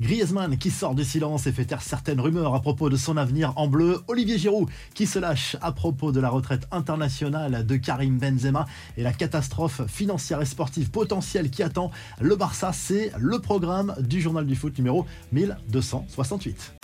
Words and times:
Griezmann 0.00 0.56
qui 0.56 0.70
sort 0.70 0.94
du 0.94 1.04
silence 1.04 1.46
et 1.46 1.52
fait 1.52 1.66
taire 1.66 1.82
certaines 1.82 2.20
rumeurs 2.20 2.54
à 2.54 2.60
propos 2.60 2.88
de 2.88 2.96
son 2.96 3.16
avenir 3.16 3.52
en 3.56 3.68
bleu. 3.68 4.00
Olivier 4.08 4.38
Giroud 4.38 4.68
qui 4.94 5.06
se 5.06 5.18
lâche 5.18 5.56
à 5.60 5.72
propos 5.72 6.10
de 6.10 6.20
la 6.20 6.30
retraite 6.30 6.66
internationale 6.70 7.66
de 7.66 7.76
Karim 7.76 8.18
Benzema 8.18 8.66
et 8.96 9.02
la 9.02 9.12
catastrophe 9.12 9.86
financière 9.86 10.40
et 10.40 10.46
sportive 10.46 10.90
potentielle 10.90 11.50
qui 11.50 11.62
attend 11.62 11.90
le 12.20 12.34
Barça. 12.34 12.72
C'est 12.72 13.12
le 13.18 13.38
programme 13.38 13.94
du 14.00 14.20
journal 14.20 14.46
du 14.46 14.56
foot 14.56 14.76
numéro 14.78 15.06
1268. 15.32 16.79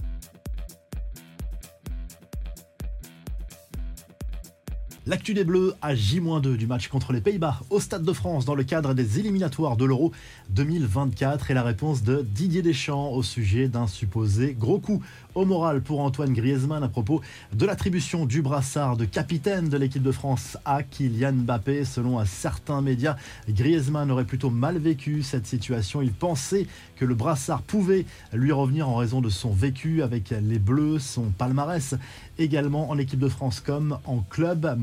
L'actu 5.09 5.35
des 5.35 5.45
Bleus 5.45 5.73
à 5.83 5.95
J-2 5.95 6.57
du 6.57 6.67
match 6.67 6.89
contre 6.89 7.13
les 7.13 7.21
Pays-Bas 7.21 7.61
au 7.71 7.79
Stade 7.79 8.03
de 8.03 8.13
France 8.13 8.45
dans 8.45 8.57
le 8.57 8.65
cadre 8.65 8.93
des 8.93 9.21
éliminatoires 9.21 9.77
de 9.77 9.85
l'Euro 9.85 10.11
2024 10.51 11.49
et 11.49 11.55
la 11.55 11.63
réponse 11.63 12.03
de 12.03 12.27
Didier 12.29 12.61
Deschamps 12.61 13.13
au 13.13 13.23
sujet 13.23 13.69
d'un 13.69 13.87
supposé 13.87 14.57
gros 14.59 14.81
coup 14.81 15.01
au 15.37 15.45
moral 15.45 15.81
pour 15.81 16.01
Antoine 16.01 16.33
Griezmann 16.33 16.83
à 16.83 16.89
propos 16.89 17.21
de 17.53 17.67
l'attribution 17.67 18.27
du 18.27 18.43
brassard 18.43 18.97
de 18.97 19.05
capitaine 19.05 19.69
de 19.69 19.77
l'équipe 19.77 20.03
de 20.03 20.11
France 20.11 20.59
à 20.65 20.83
Kylian 20.83 21.35
Mbappé. 21.35 21.85
Selon 21.85 22.25
certains 22.25 22.83
médias, 22.83 23.15
Griezmann 23.49 24.11
aurait 24.11 24.25
plutôt 24.25 24.51
mal 24.51 24.79
vécu 24.79 25.23
cette 25.23 25.47
situation. 25.47 26.03
Il 26.03 26.15
pensait 26.15 26.67
que 26.97 27.05
le 27.05 27.15
brassard 27.15 27.63
pouvait 27.63 28.07
lui 28.33 28.51
revenir 28.51 28.89
en 28.89 28.97
raison 28.97 29.21
de 29.21 29.29
son 29.29 29.53
vécu 29.53 30.03
avec 30.03 30.31
les 30.31 30.59
Bleus, 30.59 30.99
son 30.99 31.31
palmarès 31.31 31.95
également 32.39 32.91
en 32.91 32.99
équipe 32.99 33.21
de 33.21 33.29
France 33.29 33.61
comme 33.61 33.99
en 34.05 34.19
club. 34.19 34.75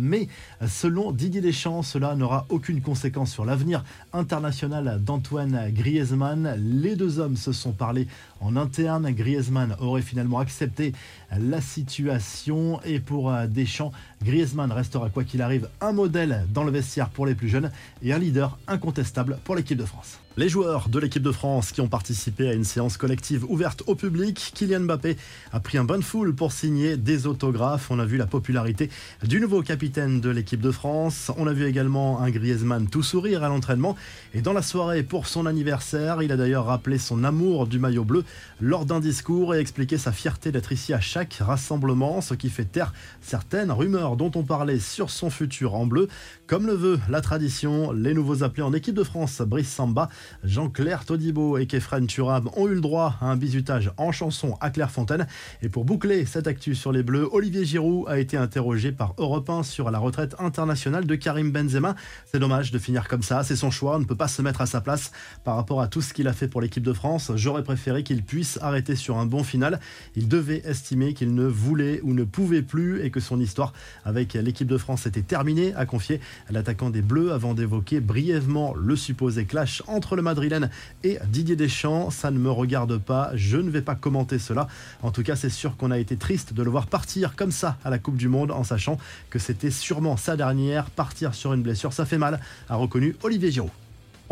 Selon 0.67 1.11
Didier 1.11 1.41
Deschamps, 1.41 1.83
cela 1.83 2.15
n'aura 2.15 2.45
aucune 2.49 2.81
conséquence 2.81 3.31
sur 3.31 3.45
l'avenir 3.45 3.83
international 4.11 5.01
d'Antoine 5.03 5.71
Griezmann. 5.71 6.55
Les 6.57 6.95
deux 6.95 7.19
hommes 7.19 7.37
se 7.37 7.51
sont 7.51 7.71
parlé 7.71 8.07
en 8.43 8.55
interne. 8.55 9.11
Griezmann 9.11 9.75
aurait 9.79 10.01
finalement 10.01 10.39
accepté 10.39 10.93
la 11.39 11.61
situation 11.61 12.79
et 12.83 12.99
pour 12.99 13.33
Deschamps, 13.47 13.91
Griezmann 14.23 14.71
restera 14.71 15.09
quoi 15.09 15.23
qu'il 15.23 15.41
arrive 15.41 15.69
un 15.81 15.93
modèle 15.93 16.45
dans 16.53 16.63
le 16.63 16.71
vestiaire 16.71 17.09
pour 17.09 17.25
les 17.25 17.35
plus 17.35 17.49
jeunes 17.49 17.71
et 18.01 18.13
un 18.13 18.19
leader 18.19 18.57
incontestable 18.67 19.39
pour 19.43 19.55
l'équipe 19.55 19.77
de 19.77 19.85
France. 19.85 20.19
Les 20.35 20.49
joueurs 20.49 20.89
de 20.89 20.97
l'équipe 20.97 21.21
de 21.21 21.31
France 21.31 21.71
qui 21.71 21.81
ont 21.81 21.87
participé 21.87 22.49
à 22.49 22.53
une 22.53 22.63
séance 22.63 22.97
collective 22.97 23.45
ouverte 23.49 23.83
au 23.85 23.93
public, 23.93 24.51
Kylian 24.55 24.79
Mbappé 24.79 25.15
a 25.51 25.59
pris 25.59 25.77
un 25.77 25.83
bain 25.83 25.99
de 25.99 26.03
foule 26.03 26.33
pour 26.33 26.51
signer 26.51 26.97
des 26.97 27.27
autographes. 27.27 27.91
On 27.91 27.99
a 27.99 28.05
vu 28.05 28.17
la 28.17 28.25
popularité 28.25 28.89
du 29.23 29.39
nouveau 29.39 29.61
capitaine 29.61 30.21
de 30.21 30.31
l'équipe 30.31 30.59
de 30.59 30.71
France. 30.71 31.31
On 31.37 31.45
a 31.45 31.53
vu 31.53 31.67
également 31.67 32.19
un 32.19 32.31
Griezmann 32.31 32.87
tout 32.87 33.03
sourire 33.03 33.43
à 33.43 33.49
l'entraînement. 33.49 33.95
Et 34.33 34.41
dans 34.41 34.53
la 34.53 34.63
soirée 34.63 35.03
pour 35.03 35.27
son 35.27 35.45
anniversaire, 35.45 36.23
il 36.23 36.31
a 36.31 36.35
d'ailleurs 36.35 36.65
rappelé 36.65 36.97
son 36.97 37.23
amour 37.23 37.67
du 37.67 37.77
maillot 37.77 38.03
bleu 38.03 38.23
lors 38.59 38.85
d'un 38.85 38.99
discours 38.99 39.55
et 39.55 39.59
expliqué 39.59 39.97
sa 39.97 40.11
fierté 40.11 40.51
d'être 40.51 40.71
ici 40.71 40.93
à 40.93 40.99
chaque 40.99 41.33
rassemblement, 41.39 42.21
ce 42.21 42.33
qui 42.33 42.49
fait 42.49 42.65
taire 42.65 42.93
certaines 43.21 43.71
rumeurs 43.71 44.15
dont 44.15 44.31
on 44.35 44.43
parlait 44.43 44.79
sur 44.79 45.09
son 45.09 45.29
futur 45.29 45.75
en 45.75 45.85
bleu. 45.85 46.07
Comme 46.47 46.67
le 46.67 46.73
veut 46.73 46.99
la 47.09 47.21
tradition, 47.21 47.91
les 47.91 48.13
nouveaux 48.13 48.43
appelés 48.43 48.63
en 48.63 48.73
équipe 48.73 48.95
de 48.95 49.03
France, 49.03 49.41
Brice 49.41 49.71
Samba, 49.71 50.09
Jean-Claire 50.43 51.05
Todibo 51.05 51.57
et 51.57 51.67
Kefren 51.67 52.07
Turab 52.07 52.47
ont 52.55 52.67
eu 52.67 52.75
le 52.75 52.81
droit 52.81 53.15
à 53.21 53.25
un 53.27 53.35
bisutage 53.35 53.91
en 53.97 54.11
chanson 54.11 54.57
à 54.61 54.69
Clairefontaine. 54.69 55.27
Et 55.61 55.69
pour 55.69 55.85
boucler 55.85 56.25
cette 56.25 56.47
actu 56.47 56.75
sur 56.75 56.91
les 56.91 57.03
Bleus, 57.03 57.27
Olivier 57.31 57.65
Giroud 57.65 58.07
a 58.07 58.19
été 58.19 58.37
interrogé 58.37 58.91
par 58.91 59.13
Europe 59.17 59.49
1 59.49 59.63
sur 59.63 59.91
la 59.91 59.99
retraite 59.99 60.35
internationale 60.39 61.05
de 61.05 61.15
Karim 61.15 61.51
Benzema. 61.51 61.95
C'est 62.31 62.39
dommage 62.39 62.71
de 62.71 62.79
finir 62.79 63.07
comme 63.07 63.23
ça, 63.23 63.43
c'est 63.43 63.55
son 63.55 63.71
choix, 63.71 63.95
on 63.97 63.99
ne 63.99 64.05
peut 64.05 64.15
pas 64.15 64.27
se 64.27 64.41
mettre 64.41 64.61
à 64.61 64.65
sa 64.65 64.81
place 64.81 65.11
par 65.43 65.55
rapport 65.55 65.81
à 65.81 65.87
tout 65.87 66.01
ce 66.01 66.13
qu'il 66.13 66.27
a 66.27 66.33
fait 66.33 66.47
pour 66.47 66.61
l'équipe 66.61 66.83
de 66.83 66.93
France. 66.93 67.31
J'aurais 67.35 67.63
préféré 67.63 68.03
qu'il 68.03 68.22
puisse 68.23 68.57
arrêter 68.61 68.95
sur 68.95 69.17
un 69.17 69.25
bon 69.25 69.43
final. 69.43 69.79
Il 70.15 70.27
devait 70.27 70.61
estimer 70.65 71.13
qu'il 71.13 71.33
ne 71.35 71.45
voulait 71.45 71.99
ou 72.03 72.13
ne 72.13 72.23
pouvait 72.23 72.61
plus 72.61 73.03
et 73.03 73.11
que 73.11 73.19
son 73.19 73.39
histoire 73.39 73.73
avec 74.05 74.33
l'équipe 74.33 74.67
de 74.67 74.77
France 74.77 75.05
était 75.05 75.21
terminée, 75.21 75.73
a 75.75 75.85
confié 75.85 76.19
l'attaquant 76.49 76.89
des 76.89 77.01
Bleus 77.01 77.31
avant 77.31 77.53
d'évoquer 77.53 77.99
brièvement 77.99 78.73
le 78.75 78.95
supposé 78.95 79.45
clash 79.45 79.83
entre 79.87 80.15
le 80.15 80.21
madrilène 80.21 80.69
et 81.03 81.19
Didier 81.27 81.55
Deschamps. 81.55 82.09
Ça 82.09 82.31
ne 82.31 82.39
me 82.39 82.51
regarde 82.51 82.97
pas, 82.97 83.31
je 83.35 83.57
ne 83.57 83.69
vais 83.69 83.81
pas 83.81 83.95
commenter 83.95 84.39
cela. 84.39 84.67
En 85.01 85.11
tout 85.11 85.23
cas, 85.23 85.35
c'est 85.35 85.49
sûr 85.49 85.77
qu'on 85.77 85.91
a 85.91 85.99
été 85.99 86.17
triste 86.17 86.53
de 86.53 86.63
le 86.63 86.69
voir 86.69 86.87
partir 86.87 87.35
comme 87.35 87.51
ça 87.51 87.77
à 87.83 87.89
la 87.89 87.99
Coupe 87.99 88.17
du 88.17 88.29
Monde 88.29 88.51
en 88.51 88.63
sachant 88.63 88.97
que 89.29 89.39
c'était 89.39 89.71
sûrement 89.71 90.17
sa 90.17 90.35
dernière. 90.35 90.89
Partir 90.89 91.35
sur 91.35 91.53
une 91.53 91.61
blessure, 91.61 91.93
ça 91.93 92.05
fait 92.05 92.17
mal, 92.17 92.39
a 92.69 92.75
reconnu 92.75 93.15
Olivier 93.23 93.51
Giroud. 93.51 93.82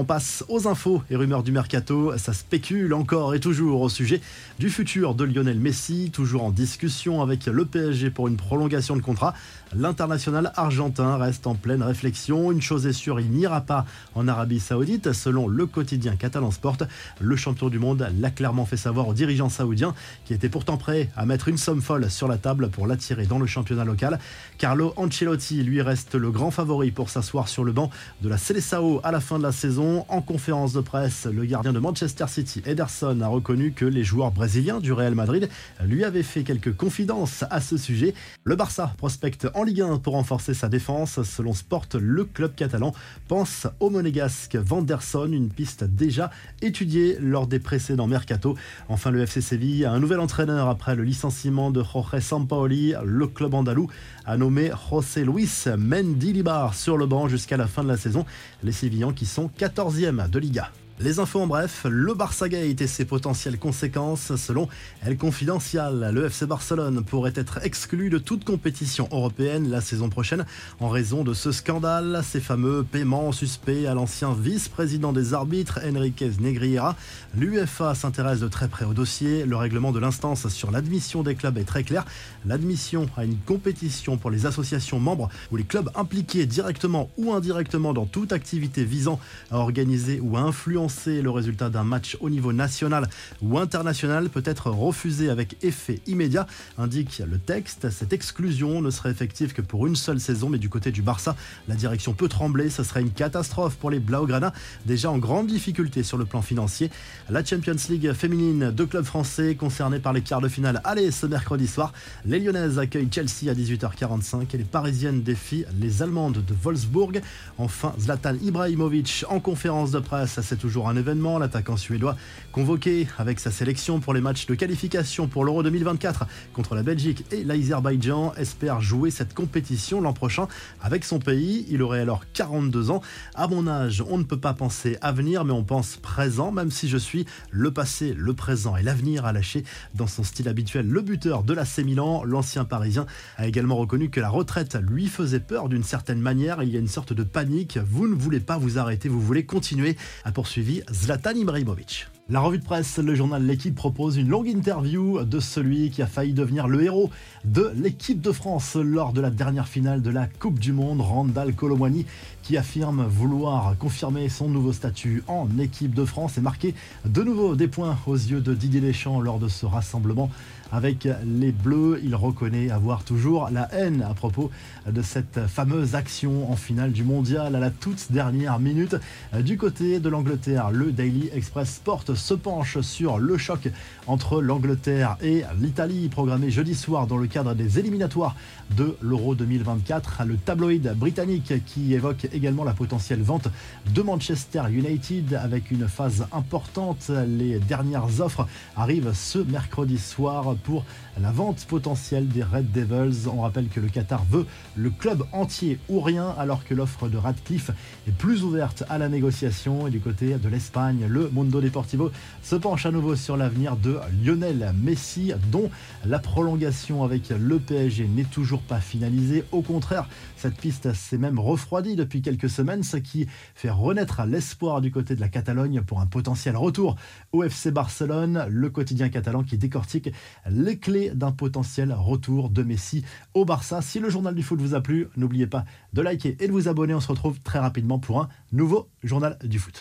On 0.01 0.03
passe 0.03 0.43
aux 0.49 0.67
infos 0.67 1.03
et 1.11 1.15
rumeurs 1.15 1.43
du 1.43 1.51
mercato. 1.51 2.17
Ça 2.17 2.33
spécule 2.33 2.91
encore 2.95 3.35
et 3.35 3.39
toujours 3.39 3.81
au 3.81 3.87
sujet 3.87 4.19
du 4.57 4.67
futur 4.71 5.13
de 5.13 5.23
Lionel 5.23 5.59
Messi, 5.59 6.09
toujours 6.11 6.43
en 6.43 6.49
discussion 6.49 7.21
avec 7.21 7.45
le 7.45 7.65
PSG 7.65 8.09
pour 8.09 8.27
une 8.27 8.35
prolongation 8.35 8.95
de 8.95 9.01
contrat. 9.03 9.35
L'international 9.75 10.51
argentin 10.55 11.17
reste 11.17 11.45
en 11.45 11.53
pleine 11.53 11.83
réflexion. 11.83 12.51
Une 12.51 12.63
chose 12.63 12.87
est 12.87 12.93
sûre, 12.93 13.19
il 13.19 13.29
n'ira 13.29 13.61
pas 13.61 13.85
en 14.15 14.27
Arabie 14.27 14.59
Saoudite. 14.59 15.13
Selon 15.13 15.47
le 15.47 15.67
quotidien 15.67 16.15
Catalan 16.15 16.49
Sport, 16.49 16.77
le 17.19 17.35
champion 17.35 17.69
du 17.69 17.77
monde 17.77 18.07
l'a 18.19 18.31
clairement 18.31 18.65
fait 18.65 18.77
savoir 18.77 19.07
aux 19.07 19.13
dirigeants 19.13 19.49
saoudiens 19.49 19.93
qui 20.25 20.33
étaient 20.33 20.49
pourtant 20.49 20.77
prêts 20.77 21.11
à 21.15 21.27
mettre 21.27 21.47
une 21.47 21.59
somme 21.59 21.81
folle 21.81 22.09
sur 22.09 22.27
la 22.27 22.37
table 22.37 22.69
pour 22.69 22.87
l'attirer 22.87 23.27
dans 23.27 23.37
le 23.37 23.45
championnat 23.45 23.85
local. 23.85 24.17
Carlo 24.57 24.93
Ancelotti, 24.97 25.61
lui, 25.61 25.83
reste 25.83 26.15
le 26.15 26.31
grand 26.31 26.49
favori 26.49 26.89
pour 26.89 27.11
s'asseoir 27.11 27.47
sur 27.47 27.63
le 27.63 27.71
banc 27.71 27.91
de 28.23 28.29
la 28.29 28.39
Seleção 28.39 28.99
à 29.03 29.11
la 29.11 29.19
fin 29.19 29.37
de 29.37 29.43
la 29.43 29.51
saison. 29.51 29.90
En 30.09 30.21
conférence 30.21 30.73
de 30.73 30.81
presse, 30.81 31.25
le 31.25 31.45
gardien 31.45 31.73
de 31.73 31.79
Manchester 31.79 32.25
City, 32.27 32.61
Ederson, 32.65 33.19
a 33.21 33.27
reconnu 33.27 33.71
que 33.71 33.85
les 33.85 34.03
joueurs 34.03 34.31
brésiliens 34.31 34.79
du 34.79 34.93
Real 34.93 35.15
Madrid 35.15 35.49
lui 35.83 36.03
avaient 36.03 36.23
fait 36.23 36.43
quelques 36.43 36.75
confidences 36.75 37.43
à 37.49 37.61
ce 37.61 37.77
sujet. 37.77 38.13
Le 38.43 38.55
Barça 38.55 38.93
prospecte 38.97 39.47
en 39.53 39.63
Ligue 39.63 39.81
1 39.81 39.97
pour 39.97 40.13
renforcer 40.13 40.53
sa 40.53 40.69
défense. 40.69 41.21
Selon 41.23 41.53
Sport, 41.53 41.87
le 41.99 42.25
club 42.25 42.53
catalan 42.55 42.93
pense 43.27 43.67
au 43.79 43.89
monégasque 43.89 44.55
Vanderson, 44.55 45.31
une 45.31 45.49
piste 45.49 45.83
déjà 45.83 46.31
étudiée 46.61 47.17
lors 47.19 47.47
des 47.47 47.59
précédents 47.59 48.07
mercato. 48.07 48.55
Enfin, 48.89 49.11
le 49.11 49.21
FC 49.21 49.41
Séville 49.41 49.85
a 49.85 49.91
un 49.91 49.99
nouvel 49.99 50.19
entraîneur 50.19 50.69
après 50.69 50.95
le 50.95 51.03
licenciement 51.03 51.71
de 51.71 51.83
Jorge 51.83 52.19
Sampaoli. 52.19 52.93
Le 53.03 53.27
club 53.27 53.53
andalou 53.53 53.89
a 54.25 54.37
nommé 54.37 54.71
José 54.89 55.23
Luis 55.23 55.65
Mendilibar 55.77 56.75
sur 56.75 56.97
le 56.97 57.05
banc 57.05 57.27
jusqu'à 57.27 57.57
la 57.57 57.67
fin 57.67 57.83
de 57.83 57.87
la 57.87 57.97
saison. 57.97 58.25
Les 58.63 58.71
Sévillans 58.71 59.13
qui 59.13 59.25
sont 59.25 59.49
14 59.57 59.70
14e 59.71 60.27
de 60.29 60.39
Liga. 60.39 60.71
Les 61.03 61.17
infos 61.17 61.41
en 61.41 61.47
bref, 61.47 61.87
le 61.89 62.13
Barça 62.13 62.47
Gate 62.47 62.79
et 62.79 62.85
ses 62.85 63.05
potentielles 63.05 63.57
conséquences 63.57 64.35
selon 64.35 64.69
El 65.03 65.17
Confidencial. 65.17 66.11
Le 66.13 66.25
FC 66.25 66.45
Barcelone 66.45 67.03
pourrait 67.03 67.33
être 67.33 67.65
exclu 67.65 68.11
de 68.11 68.19
toute 68.19 68.45
compétition 68.45 69.07
européenne 69.11 69.67
la 69.71 69.81
saison 69.81 70.09
prochaine 70.09 70.45
en 70.79 70.89
raison 70.89 71.23
de 71.23 71.33
ce 71.33 71.51
scandale, 71.51 72.21
ces 72.23 72.39
fameux 72.39 72.83
paiements 72.83 73.31
suspects 73.31 73.87
à 73.87 73.95
l'ancien 73.95 74.33
vice-président 74.33 75.11
des 75.11 75.33
arbitres 75.33 75.79
Enriquez 75.83 76.33
Negriera. 76.39 76.95
L'UFA 77.35 77.95
s'intéresse 77.95 78.39
de 78.39 78.47
très 78.47 78.67
près 78.67 78.85
au 78.85 78.93
dossier. 78.93 79.45
Le 79.45 79.55
règlement 79.55 79.91
de 79.91 79.99
l'instance 79.99 80.49
sur 80.49 80.69
l'admission 80.69 81.23
des 81.23 81.33
clubs 81.33 81.57
est 81.57 81.63
très 81.63 81.83
clair. 81.83 82.05
L'admission 82.45 83.07
à 83.17 83.25
une 83.25 83.37
compétition 83.37 84.17
pour 84.17 84.29
les 84.29 84.45
associations 84.45 84.99
membres 84.99 85.29
ou 85.51 85.55
les 85.55 85.63
clubs 85.63 85.89
impliqués 85.95 86.45
directement 86.45 87.09
ou 87.17 87.33
indirectement 87.33 87.91
dans 87.91 88.05
toute 88.05 88.33
activité 88.33 88.83
visant 88.83 89.19
à 89.49 89.57
organiser 89.57 90.19
ou 90.19 90.37
à 90.37 90.41
influencer 90.41 90.90
le 91.07 91.29
résultat 91.29 91.69
d'un 91.69 91.83
match 91.83 92.17
au 92.19 92.29
niveau 92.29 92.53
national 92.53 93.09
ou 93.41 93.57
international 93.57 94.29
peut 94.29 94.43
être 94.45 94.69
refusé 94.69 95.29
avec 95.29 95.57
effet 95.63 96.01
immédiat, 96.07 96.47
indique 96.77 97.21
le 97.25 97.37
texte. 97.37 97.89
Cette 97.89 98.13
exclusion 98.13 98.81
ne 98.81 98.89
serait 98.89 99.11
effective 99.11 99.53
que 99.53 99.61
pour 99.61 99.87
une 99.87 99.95
seule 99.95 100.19
saison, 100.19 100.49
mais 100.49 100.57
du 100.57 100.69
côté 100.69 100.91
du 100.91 101.01
Barça, 101.01 101.35
la 101.67 101.75
direction 101.75 102.13
peut 102.13 102.27
trembler. 102.27 102.69
Ce 102.69 102.83
serait 102.83 103.01
une 103.01 103.11
catastrophe 103.11 103.75
pour 103.75 103.91
les 103.91 103.99
Blaugrana, 103.99 104.53
déjà 104.85 105.11
en 105.11 105.17
grande 105.17 105.47
difficulté 105.47 106.03
sur 106.03 106.17
le 106.17 106.25
plan 106.25 106.41
financier. 106.41 106.89
La 107.29 107.43
Champions 107.43 107.75
League 107.89 108.13
féminine, 108.13 108.71
deux 108.71 108.85
clubs 108.85 109.05
français 109.05 109.55
concernés 109.55 109.99
par 109.99 110.13
les 110.13 110.21
quarts 110.21 110.41
de 110.41 110.49
finale. 110.49 110.81
Allez, 110.83 111.11
ce 111.11 111.25
mercredi 111.25 111.67
soir, 111.67 111.93
les 112.25 112.39
Lyonnaises 112.39 112.79
accueillent 112.79 113.09
Chelsea 113.11 113.49
à 113.49 113.53
18h45 113.53 114.53
et 114.53 114.57
les 114.57 114.63
Parisiennes 114.63 115.23
défient 115.23 115.65
les 115.79 116.01
Allemandes 116.01 116.43
de 116.45 116.53
Wolfsburg. 116.53 117.21
Enfin, 117.57 117.93
Zlatan 117.99 118.35
Ibrahimovic 118.41 119.25
en 119.29 119.39
conférence 119.39 119.91
de 119.91 119.99
presse, 119.99 120.39
c'est 120.41 120.57
toujours 120.57 120.80
un 120.87 120.95
événement. 120.95 121.37
L'attaquant 121.37 121.75
suédois 121.75 122.15
convoqué 122.51 123.07
avec 123.17 123.39
sa 123.39 123.51
sélection 123.51 123.99
pour 123.99 124.13
les 124.13 124.21
matchs 124.21 124.45
de 124.45 124.55
qualification 124.55 125.27
pour 125.27 125.43
l'Euro 125.43 125.63
2024 125.63 126.25
contre 126.53 126.75
la 126.75 126.83
Belgique 126.83 127.25
et 127.31 127.43
l'Azerbaïdjan 127.43 128.33
espère 128.37 128.79
jouer 128.79 129.11
cette 129.11 129.33
compétition 129.33 129.99
l'an 129.99 130.13
prochain 130.13 130.47
avec 130.81 131.03
son 131.03 131.19
pays. 131.19 131.65
Il 131.69 131.81
aurait 131.81 132.01
alors 132.01 132.23
42 132.33 132.91
ans. 132.91 133.01
À 133.35 133.47
mon 133.47 133.67
âge, 133.67 134.03
on 134.07 134.17
ne 134.17 134.23
peut 134.23 134.39
pas 134.39 134.53
penser 134.53 134.97
avenir, 135.01 135.43
mais 135.43 135.53
on 135.53 135.63
pense 135.63 135.97
présent, 135.97 136.51
même 136.51 136.71
si 136.71 136.87
je 136.87 136.97
suis 136.97 137.25
le 137.49 137.71
passé, 137.71 138.13
le 138.17 138.33
présent 138.33 138.77
et 138.77 138.83
l'avenir 138.83 139.25
à 139.25 139.33
lâcher 139.33 139.63
dans 139.95 140.07
son 140.07 140.23
style 140.23 140.47
habituel. 140.47 140.87
Le 140.87 141.01
buteur 141.01 141.43
de 141.43 141.53
la 141.53 141.65
Milan, 141.83 142.23
l'ancien 142.23 142.63
parisien, 142.65 143.05
a 143.37 143.47
également 143.47 143.75
reconnu 143.75 144.09
que 144.09 144.19
la 144.19 144.29
retraite 144.29 144.77
lui 144.81 145.07
faisait 145.07 145.39
peur 145.39 145.69
d'une 145.69 145.83
certaine 145.83 146.19
manière. 146.19 146.63
Il 146.63 146.69
y 146.69 146.77
a 146.77 146.79
une 146.79 146.87
sorte 146.87 147.13
de 147.13 147.23
panique. 147.23 147.77
Vous 147.77 148.07
ne 148.07 148.15
voulez 148.15 148.39
pas 148.39 148.57
vous 148.57 148.77
arrêter, 148.77 149.09
vous 149.09 149.21
voulez 149.21 149.45
continuer 149.45 149.97
à 150.23 150.31
poursuivre 150.31 150.61
Zlatan 150.91 151.35
Ibrahimovic. 151.43 152.20
La 152.31 152.39
revue 152.39 152.59
de 152.59 152.63
presse, 152.63 152.97
le 152.97 153.13
journal 153.13 153.45
L'équipe 153.45 153.75
propose 153.75 154.15
une 154.15 154.29
longue 154.29 154.47
interview 154.47 155.21
de 155.25 155.41
celui 155.41 155.89
qui 155.89 156.01
a 156.01 156.07
failli 156.07 156.31
devenir 156.31 156.69
le 156.69 156.81
héros 156.81 157.09
de 157.43 157.73
l'équipe 157.75 158.21
de 158.21 158.31
France 158.31 158.77
lors 158.77 159.11
de 159.11 159.19
la 159.19 159.29
dernière 159.29 159.67
finale 159.67 160.01
de 160.01 160.09
la 160.09 160.27
Coupe 160.27 160.57
du 160.57 160.71
Monde, 160.71 161.01
Randall 161.01 161.53
Colomwani, 161.53 162.05
qui 162.41 162.55
affirme 162.55 163.05
vouloir 163.05 163.77
confirmer 163.77 164.29
son 164.29 164.47
nouveau 164.47 164.71
statut 164.71 165.23
en 165.27 165.49
équipe 165.59 165.93
de 165.93 166.05
France 166.05 166.37
et 166.37 166.41
marquer 166.41 166.73
de 167.03 167.21
nouveau 167.21 167.57
des 167.57 167.67
points 167.67 167.97
aux 168.07 168.15
yeux 168.15 168.39
de 168.39 168.53
Didier 168.53 168.79
Deschamps 168.79 169.19
lors 169.19 169.39
de 169.39 169.49
ce 169.49 169.65
rassemblement 169.65 170.29
avec 170.71 171.07
les 171.25 171.51
Bleus. 171.51 171.99
Il 172.03 172.15
reconnaît 172.15 172.71
avoir 172.71 173.03
toujours 173.03 173.49
la 173.51 173.67
haine 173.73 174.05
à 174.09 174.13
propos 174.13 174.49
de 174.89 175.01
cette 175.01 175.47
fameuse 175.47 175.95
action 175.95 176.49
en 176.49 176.55
finale 176.55 176.93
du 176.93 177.03
mondial 177.03 177.55
à 177.55 177.59
la 177.59 177.71
toute 177.71 178.11
dernière 178.11 178.57
minute. 178.59 178.95
Du 179.41 179.57
côté 179.57 179.99
de 179.99 180.07
l'Angleterre, 180.07 180.71
le 180.71 180.93
Daily 180.93 181.29
Express 181.33 181.75
Sport 181.75 182.05
se 182.21 182.33
penche 182.35 182.79
sur 182.81 183.17
le 183.17 183.37
choc 183.37 183.69
entre 184.07 184.41
l'Angleterre 184.41 185.17
et 185.21 185.43
l'Italie 185.59 186.07
programmé 186.07 186.51
jeudi 186.51 186.75
soir 186.75 187.07
dans 187.07 187.17
le 187.17 187.27
cadre 187.27 187.53
des 187.55 187.79
éliminatoires 187.79 188.35
de 188.77 188.95
l'Euro 189.01 189.35
2024. 189.35 190.23
Le 190.25 190.37
tabloïd 190.37 190.93
britannique 190.95 191.53
qui 191.65 191.93
évoque 191.93 192.27
également 192.31 192.63
la 192.63 192.73
potentielle 192.73 193.21
vente 193.21 193.47
de 193.93 194.01
Manchester 194.01 194.63
United 194.69 195.33
avec 195.33 195.71
une 195.71 195.87
phase 195.87 196.27
importante. 196.31 197.11
Les 197.27 197.59
dernières 197.59 198.21
offres 198.21 198.47
arrivent 198.75 199.13
ce 199.13 199.39
mercredi 199.39 199.97
soir 199.97 200.55
pour 200.63 200.85
la 201.19 201.31
vente 201.31 201.65
potentielle 201.65 202.27
des 202.27 202.43
Red 202.43 202.71
Devils. 202.71 203.27
On 203.27 203.41
rappelle 203.41 203.67
que 203.67 203.79
le 203.79 203.87
Qatar 203.87 204.23
veut 204.29 204.45
le 204.75 204.91
club 204.91 205.23
entier 205.31 205.79
ou 205.89 205.99
rien 205.99 206.35
alors 206.37 206.63
que 206.65 206.73
l'offre 206.73 207.09
de 207.09 207.17
Radcliffe 207.17 207.71
est 208.07 208.11
plus 208.11 208.43
ouverte 208.43 208.83
à 208.89 208.97
la 208.97 209.09
négociation. 209.09 209.87
Et 209.87 209.91
du 209.91 209.99
côté 209.99 210.35
de 210.35 210.49
l'Espagne, 210.49 211.05
le 211.07 211.29
Mundo 211.31 211.61
Deportivo 211.61 212.10
se 212.41 212.55
penche 212.55 212.85
à 212.85 212.91
nouveau 212.91 213.15
sur 213.15 213.37
l'avenir 213.37 213.75
de 213.77 213.99
Lionel 214.23 214.73
Messi 214.75 215.33
dont 215.51 215.69
la 216.05 216.19
prolongation 216.19 217.03
avec 217.03 217.29
le 217.29 217.59
PSG 217.59 218.07
n'est 218.07 218.23
toujours 218.23 218.61
pas 218.61 218.79
finalisée. 218.79 219.43
Au 219.51 219.61
contraire, 219.61 220.07
cette 220.35 220.57
piste 220.57 220.93
s'est 220.93 221.17
même 221.17 221.39
refroidie 221.39 221.95
depuis 221.95 222.21
quelques 222.21 222.49
semaines, 222.49 222.83
ce 222.83 222.97
qui 222.97 223.27
fait 223.55 223.69
renaître 223.69 224.23
l'espoir 224.25 224.81
du 224.81 224.91
côté 224.91 225.15
de 225.15 225.21
la 225.21 225.29
Catalogne 225.29 225.81
pour 225.81 226.01
un 226.01 226.05
potentiel 226.05 226.57
retour 226.57 226.95
au 227.31 227.43
FC 227.43 227.71
Barcelone, 227.71 228.45
le 228.49 228.69
quotidien 228.69 229.09
catalan 229.09 229.43
qui 229.43 229.57
décortique 229.57 230.09
les 230.49 230.77
clés 230.77 231.11
d'un 231.13 231.31
potentiel 231.31 231.93
retour 231.93 232.49
de 232.49 232.63
Messi 232.63 233.03
au 233.33 233.45
Barça. 233.45 233.81
Si 233.81 233.99
le 233.99 234.09
journal 234.09 234.35
du 234.35 234.43
foot 234.43 234.59
vous 234.59 234.75
a 234.75 234.81
plu, 234.81 235.07
n'oubliez 235.15 235.47
pas 235.47 235.65
de 235.93 236.01
liker 236.01 236.37
et 236.39 236.47
de 236.47 236.51
vous 236.51 236.67
abonner. 236.67 236.93
On 236.93 236.99
se 236.99 237.07
retrouve 237.07 237.39
très 237.39 237.59
rapidement 237.59 237.99
pour 237.99 238.19
un 238.19 238.29
nouveau 238.51 238.89
journal 239.03 239.37
du 239.43 239.59
foot. 239.59 239.79